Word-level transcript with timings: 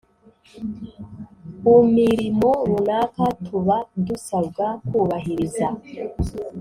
umirimo 1.75 2.49
runaka 2.69 3.25
tuba 3.45 3.77
dusabwa 4.05 4.65
kubahiriza. 4.87 5.67